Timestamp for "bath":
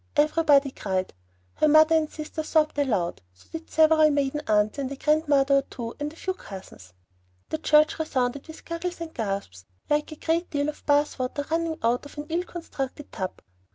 10.87-11.19